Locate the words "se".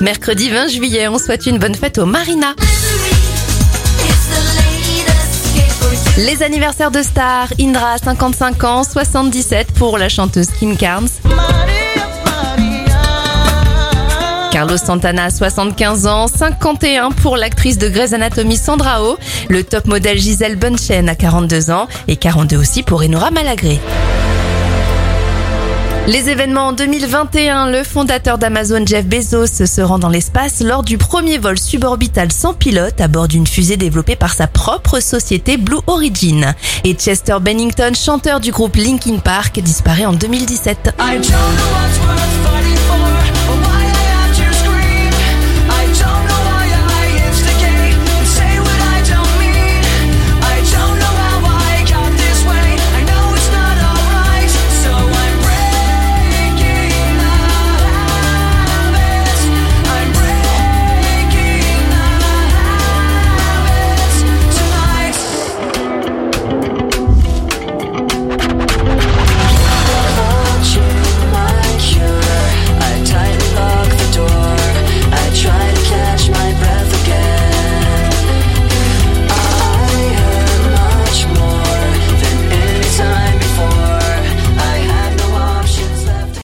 29.66-29.82